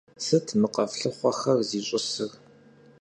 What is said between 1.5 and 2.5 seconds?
зищӀысыр?